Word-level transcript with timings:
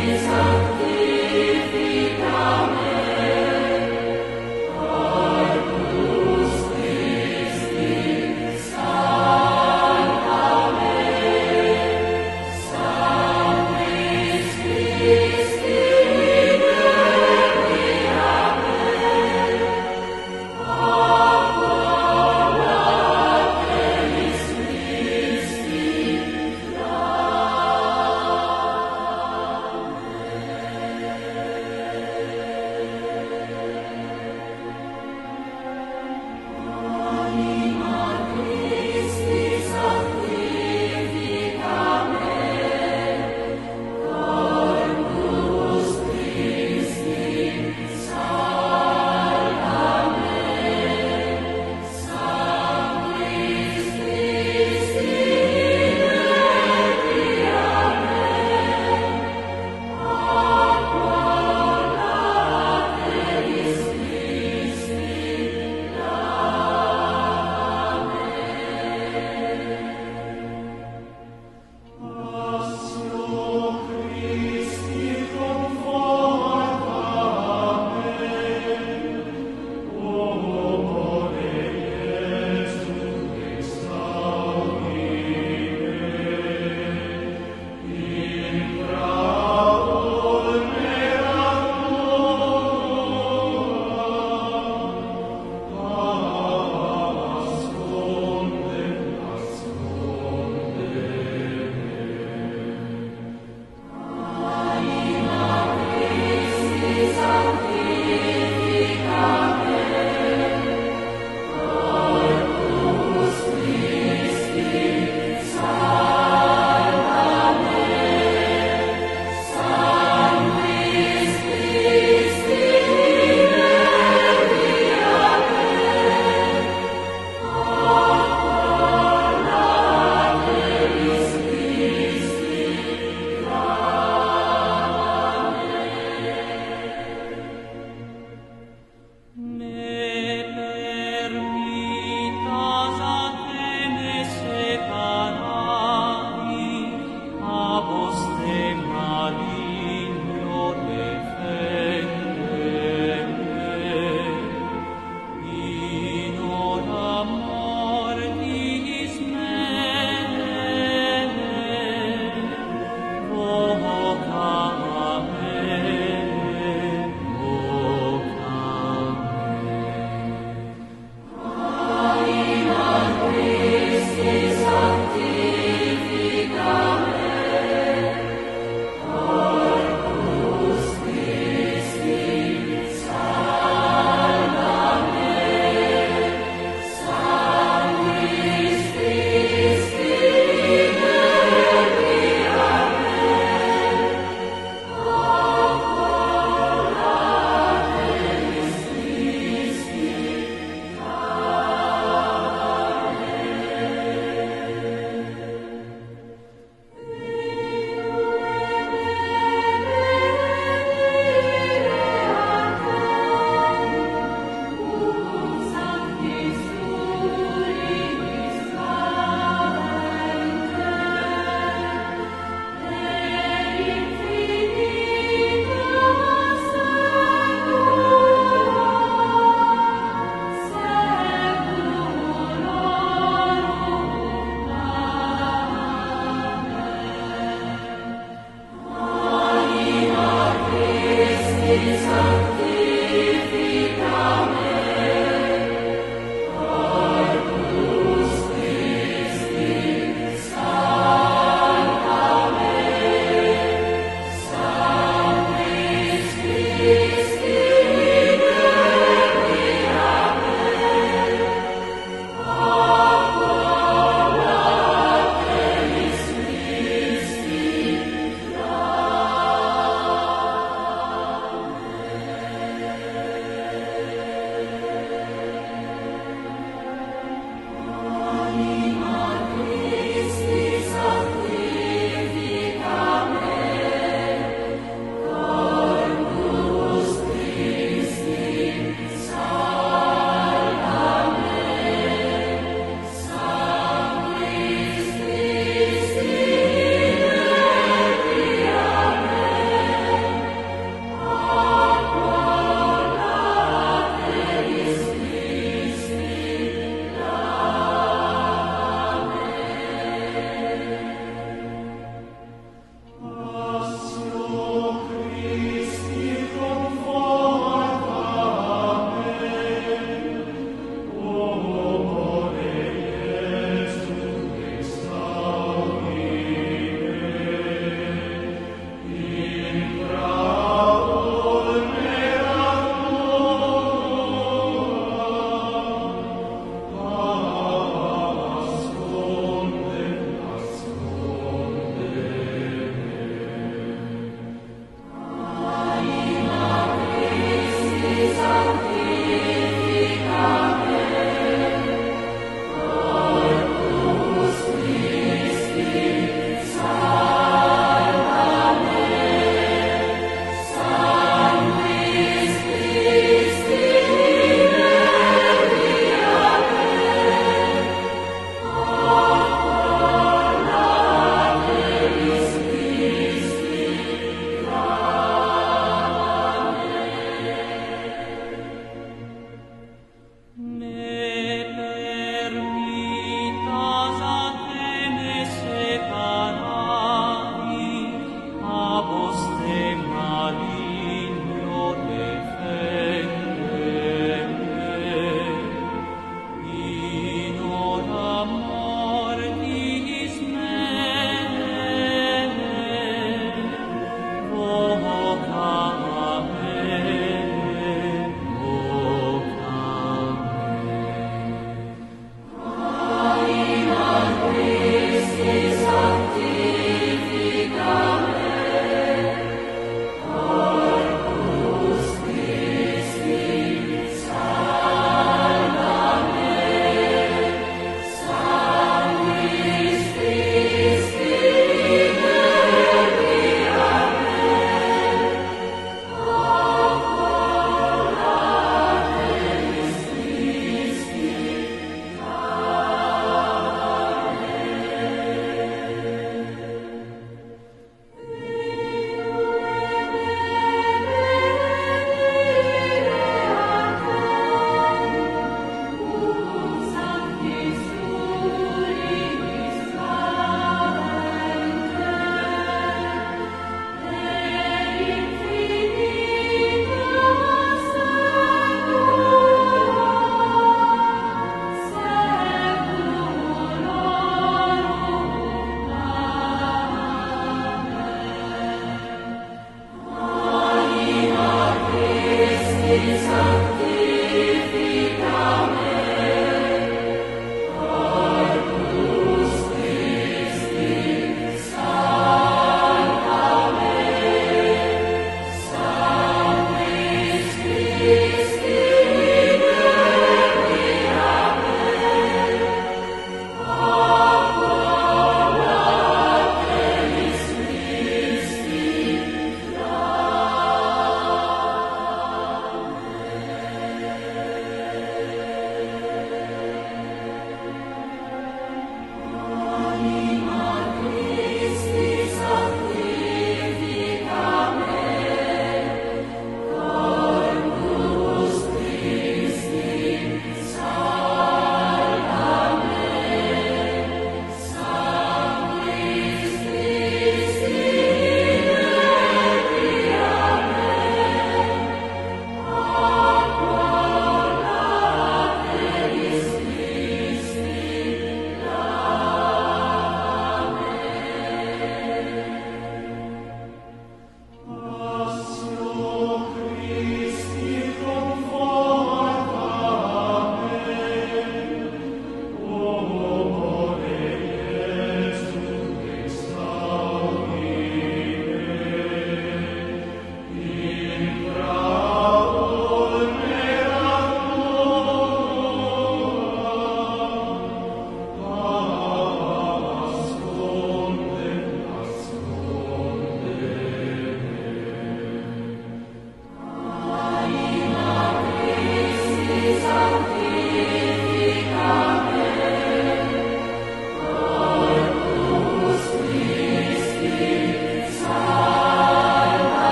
Jesus. 0.00 0.59